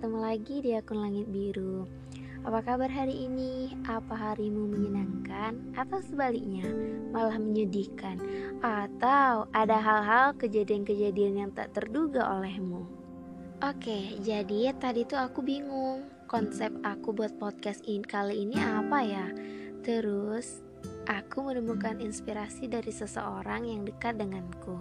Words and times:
ketemu 0.00 0.16
lagi 0.24 0.56
di 0.64 0.72
akun 0.72 1.04
Langit 1.04 1.28
Biru. 1.28 1.84
Apa 2.48 2.64
kabar 2.64 2.88
hari 2.88 3.28
ini? 3.28 3.76
Apa 3.84 4.16
harimu 4.16 4.72
menyenangkan 4.72 5.76
atau 5.76 6.00
sebaliknya 6.00 6.64
malah 7.12 7.36
menyedihkan? 7.36 8.16
Atau 8.64 9.44
ada 9.52 9.76
hal-hal 9.76 10.32
kejadian-kejadian 10.40 11.44
yang 11.44 11.50
tak 11.52 11.76
terduga 11.76 12.24
olehmu? 12.32 12.88
Oke, 13.60 14.16
jadi 14.24 14.72
tadi 14.72 15.04
tuh 15.04 15.20
aku 15.20 15.44
bingung 15.44 16.08
konsep 16.24 16.72
aku 16.80 17.12
buat 17.12 17.36
podcast 17.36 17.84
ini 17.84 18.00
kali 18.00 18.48
ini 18.48 18.56
apa 18.56 19.04
ya? 19.04 19.28
Terus 19.84 20.64
aku 21.12 21.44
menemukan 21.44 22.00
inspirasi 22.00 22.72
dari 22.72 22.88
seseorang 22.88 23.68
yang 23.68 23.84
dekat 23.84 24.16
denganku. 24.16 24.80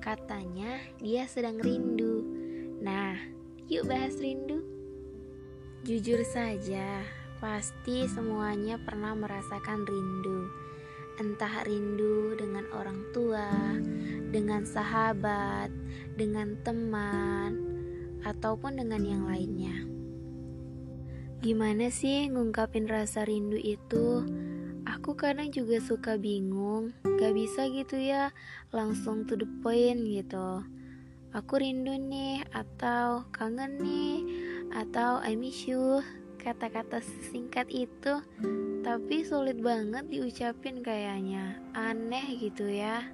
Katanya 0.00 0.80
dia 1.04 1.28
sedang 1.28 1.60
rindu. 1.60 2.24
Nah, 2.80 3.37
Yuk 3.68 3.84
bahas 3.84 4.16
rindu. 4.16 4.64
Jujur 5.84 6.24
saja, 6.24 7.04
pasti 7.36 8.08
semuanya 8.08 8.80
pernah 8.80 9.12
merasakan 9.12 9.84
rindu. 9.84 10.48
Entah 11.20 11.68
rindu 11.68 12.32
dengan 12.40 12.64
orang 12.72 13.04
tua, 13.12 13.76
dengan 14.32 14.64
sahabat, 14.64 15.68
dengan 16.16 16.56
teman, 16.64 17.60
ataupun 18.24 18.80
dengan 18.80 19.04
yang 19.04 19.28
lainnya. 19.28 19.84
Gimana 21.44 21.92
sih 21.92 22.24
ngungkapin 22.32 22.88
rasa 22.88 23.28
rindu 23.28 23.60
itu? 23.60 24.24
Aku 24.88 25.12
kadang 25.12 25.52
juga 25.52 25.76
suka 25.84 26.16
bingung, 26.16 26.96
gak 27.04 27.36
bisa 27.36 27.68
gitu 27.68 28.00
ya, 28.00 28.32
langsung 28.72 29.28
to 29.28 29.36
the 29.36 29.44
point 29.60 30.08
gitu 30.08 30.64
aku 31.36 31.60
rindu 31.60 31.96
nih 31.96 32.40
atau 32.56 33.28
kangen 33.34 33.80
nih 33.80 34.24
atau 34.72 35.20
I 35.20 35.36
miss 35.36 35.68
you 35.68 36.00
kata-kata 36.40 37.02
singkat 37.28 37.68
itu. 37.68 38.22
Tapi 38.86 39.20
sulit 39.26 39.60
banget 39.60 40.08
diucapin 40.08 40.80
kayaknya. 40.80 41.60
Aneh 41.76 42.40
gitu 42.40 42.64
ya. 42.64 43.04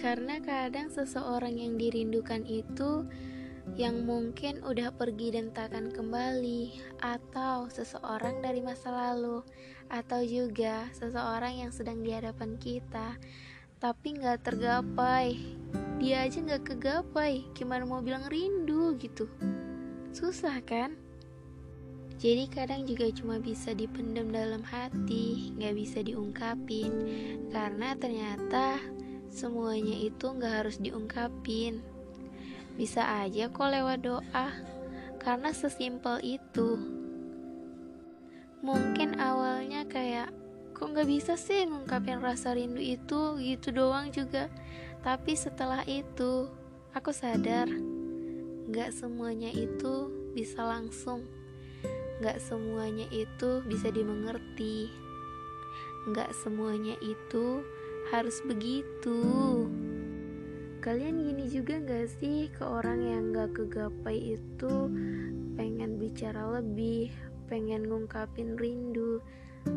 Karena 0.00 0.40
kadang 0.40 0.88
seseorang 0.88 1.58
yang 1.58 1.76
dirindukan 1.76 2.46
itu 2.46 3.04
yang 3.74 4.06
mungkin 4.06 4.62
udah 4.62 4.94
pergi 4.94 5.34
dan 5.34 5.50
takkan 5.50 5.90
kembali 5.90 6.78
atau 7.02 7.66
seseorang 7.66 8.38
dari 8.38 8.62
masa 8.62 8.94
lalu 8.94 9.42
atau 9.90 10.22
juga 10.22 10.86
seseorang 10.94 11.66
yang 11.66 11.74
sedang 11.74 12.00
di 12.00 12.14
hadapan 12.14 12.54
kita. 12.56 13.18
Tapi 13.82 14.22
nggak 14.22 14.46
tergapai 14.46 15.34
dia 15.96 16.28
aja 16.28 16.38
nggak 16.44 16.64
kegapai 16.68 17.48
gimana 17.56 17.88
mau 17.88 18.04
bilang 18.04 18.28
rindu 18.28 18.94
gitu? 19.00 19.24
Susah 20.12 20.60
kan? 20.64 20.96
Jadi 22.16 22.48
kadang 22.48 22.88
juga 22.88 23.12
cuma 23.12 23.36
bisa 23.36 23.76
dipendam 23.76 24.32
dalam 24.32 24.64
hati 24.64 25.52
nggak 25.56 25.74
bisa 25.76 26.00
diungkapin. 26.00 26.92
Karena 27.52 27.92
ternyata 27.96 28.80
semuanya 29.28 29.96
itu 29.96 30.32
nggak 30.32 30.64
harus 30.64 30.76
diungkapin. 30.80 31.84
Bisa 32.76 33.24
aja 33.24 33.52
kok 33.52 33.68
lewat 33.68 34.00
doa. 34.04 34.48
Karena 35.20 35.52
sesimpel 35.52 36.20
itu. 36.24 36.80
Mungkin 38.64 39.20
awalnya 39.20 39.84
kayak 39.84 40.32
kok 40.76 40.92
nggak 40.92 41.08
bisa 41.08 41.40
sih 41.40 41.64
ngungkapin 41.64 42.20
rasa 42.20 42.52
rindu 42.52 42.84
itu 42.84 43.40
gitu 43.40 43.72
doang 43.72 44.12
juga. 44.12 44.52
Tapi 45.00 45.32
setelah 45.32 45.80
itu 45.88 46.52
aku 46.92 47.16
sadar 47.16 47.64
nggak 48.68 48.92
semuanya 48.92 49.48
itu 49.56 50.12
bisa 50.36 50.60
langsung. 50.68 51.24
Nggak 52.20 52.44
semuanya 52.44 53.08
itu 53.08 53.64
bisa 53.64 53.88
dimengerti. 53.88 54.92
Nggak 56.12 56.36
semuanya 56.44 56.92
itu 57.00 57.64
harus 58.12 58.36
begitu. 58.44 59.24
Kalian 60.84 61.24
gini 61.24 61.48
juga 61.48 61.80
nggak 61.80 62.06
sih 62.20 62.52
ke 62.52 62.62
orang 62.68 63.00
yang 63.00 63.32
nggak 63.32 63.56
kegapai 63.56 64.36
itu? 64.36 64.92
Pengen 65.56 65.96
bicara 65.96 66.60
lebih 66.60 67.08
pengen 67.48 67.88
ngungkapin 67.88 68.58
rindu 68.60 69.22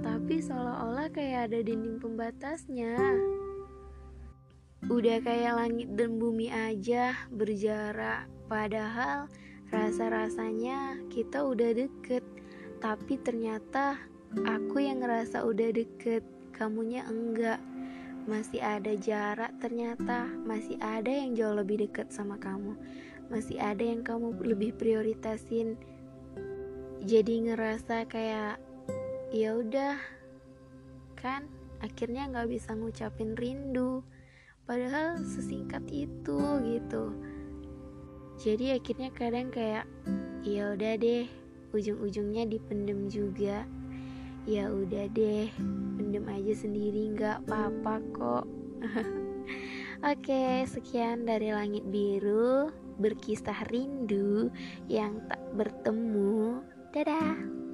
tapi 0.00 0.44
seolah-olah 0.44 1.08
kayak 1.10 1.48
ada 1.48 1.58
dinding 1.64 1.96
pembatasnya. 1.96 2.96
Udah 4.86 5.18
kayak 5.24 5.58
langit 5.58 5.88
dan 5.98 6.20
bumi 6.20 6.52
aja 6.52 7.16
berjarak, 7.32 8.30
padahal 8.46 9.26
rasa-rasanya 9.74 11.00
kita 11.10 11.42
udah 11.44 11.74
deket. 11.74 12.22
Tapi 12.78 13.18
ternyata 13.20 13.98
aku 14.46 14.84
yang 14.84 15.02
ngerasa 15.02 15.42
udah 15.42 15.74
deket, 15.74 16.22
kamunya 16.54 17.02
enggak. 17.08 17.58
Masih 18.28 18.60
ada 18.60 18.92
jarak 18.94 19.56
ternyata, 19.58 20.28
masih 20.44 20.76
ada 20.84 21.08
yang 21.08 21.32
jauh 21.32 21.56
lebih 21.56 21.88
deket 21.88 22.12
sama 22.12 22.36
kamu. 22.36 22.76
Masih 23.32 23.56
ada 23.56 23.80
yang 23.80 24.04
kamu 24.04 24.36
lebih 24.44 24.76
prioritasin. 24.76 25.80
Jadi 27.02 27.48
ngerasa 27.48 28.04
kayak 28.04 28.67
ya 29.28 29.56
udah. 29.56 29.96
Kan 31.18 31.50
akhirnya 31.84 32.28
nggak 32.30 32.48
bisa 32.48 32.72
ngucapin 32.74 33.36
rindu. 33.36 34.00
Padahal 34.68 35.20
sesingkat 35.24 35.84
itu 35.88 36.40
gitu. 36.64 37.16
Jadi 38.38 38.76
akhirnya 38.76 39.10
kadang 39.10 39.48
kayak 39.48 39.88
ya 40.44 40.76
udah 40.76 40.94
deh. 41.00 41.26
Ujung-ujungnya 41.72 42.48
dipendem 42.48 43.08
juga. 43.12 43.68
Ya 44.48 44.72
udah 44.72 45.04
deh 45.12 45.52
pendem 45.98 46.24
aja 46.24 46.54
sendiri 46.56 47.12
nggak 47.12 47.44
apa-apa 47.44 47.94
kok. 48.16 48.46
Oke, 49.98 50.62
sekian 50.64 51.26
dari 51.26 51.50
langit 51.50 51.82
biru 51.90 52.70
berkisah 53.02 53.66
rindu 53.68 54.48
yang 54.86 55.20
tak 55.26 55.42
bertemu. 55.58 56.62
Dadah. 56.94 57.67